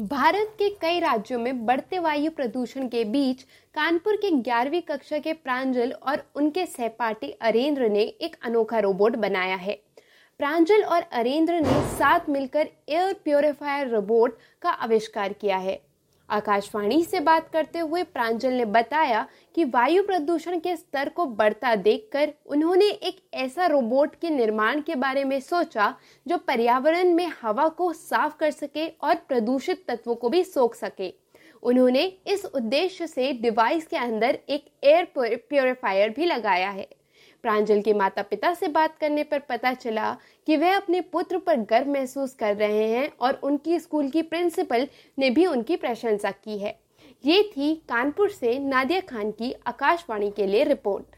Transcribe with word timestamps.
भारत 0.00 0.54
के 0.58 0.68
कई 0.70 1.00
राज्यों 1.00 1.38
में 1.38 1.64
बढ़ते 1.66 1.98
वायु 1.98 2.30
प्रदूषण 2.30 2.86
के 2.88 3.04
बीच 3.04 3.42
कानपुर 3.74 4.16
के 4.16 4.30
ग्यारहवीं 4.30 4.80
कक्षा 4.82 5.18
के 5.18 5.32
प्रांजल 5.32 5.92
और 5.92 6.22
उनके 6.36 6.64
सहपाठी 6.66 7.30
अरेंद्र 7.40 7.88
ने 7.88 8.02
एक 8.02 8.36
अनोखा 8.44 8.78
रोबोट 8.78 9.16
बनाया 9.16 9.56
है। 9.56 9.78
प्रांजल 10.40 10.82
और 10.84 11.02
अरेंद्र 11.12 11.60
ने 11.60 11.80
साथ 11.90 12.28
मिलकर 12.28 12.68
एयर 12.88 13.12
प्योरीफायर 13.24 13.88
रोबोट 13.88 14.38
का 14.62 14.70
आविष्कार 14.70 15.32
किया 15.32 15.56
है। 15.56 15.80
आकाशवाणी 16.28 17.02
से 17.04 17.20
बात 17.20 17.48
करते 17.48 17.78
हुए 17.78 18.02
प्रांजल 18.02 18.52
ने 18.52 18.64
बताया 18.64 19.26
कि 19.54 19.64
वायु 19.64 20.02
प्रदूषण 20.02 20.58
के 20.58 20.76
स्तर 20.76 21.08
को 21.08 21.26
बढ़ता 21.26 21.74
देखकर 21.74 22.32
उन्होंने 22.46 22.88
एक 22.88 23.20
ऐसा 23.34 23.66
रोबोट 23.66 24.14
के 24.14 24.30
निर्माण 24.30 24.80
के 24.80 24.94
बारे 24.94 25.24
में 25.24 25.38
सोचा 25.40 25.94
जो 26.26 26.36
पर्यावरण 26.38 27.14
में 27.14 27.26
हवा 27.42 27.68
को 27.68 27.92
साफ़ 27.92 28.36
कर 28.36 28.50
सके 28.50 28.86
और 28.88 29.14
प्रदूषित 29.28 29.84
तत्वों 29.88 30.14
को 30.14 30.28
भी 30.28 30.42
सोख 30.44 30.74
सके। 30.74 31.12
उन्होंने 31.62 32.02
इस 32.26 32.44
उद्देश्य 32.44 33.06
से 33.06 33.32
डिवाइस 33.32 33.86
के 33.86 33.96
अंदर 33.96 34.38
एक 34.48 34.64
एयर 34.84 35.06
प्योरीफायर 35.16 36.10
भी 36.10 36.24
लगाया 36.24 36.70
है। 36.70 36.88
प्रांजल 37.44 37.80
के 37.82 37.92
माता 37.92 38.22
पिता 38.22 38.52
से 38.54 38.68
बात 38.68 38.96
करने 38.98 39.22
पर 39.24 39.38
पता 39.38 39.72
चला 39.74 40.10
कि 40.46 40.56
वह 40.56 40.76
अपने 40.76 41.00
पुत्र 41.12 41.38
पर 41.38 41.56
गर्व 41.70 41.90
महसूस 41.90 42.34
कर 42.34 42.56
रहे 42.56 42.86
हैं 42.88 43.10
और 43.20 43.40
उनकी 43.42 43.78
स्कूल 43.78 44.08
की 44.10 44.22
प्रिंसिपल 44.24 44.86
ने 45.18 45.30
भी 45.30 45.46
उनकी 45.46 45.76
प्रशंसा 45.76 46.30
की 46.30 46.58
है। 46.58 46.78
ये 47.24 47.42
थी 47.48 47.74
कानपुर 47.88 48.30
से 48.30 48.58
नादिया 48.58 49.00
खान 49.00 49.30
की 49.30 49.52
आकाशवाणी 49.66 50.30
के 50.30 50.46
लिए 50.46 50.64
रिपोर्ट। 50.64 51.16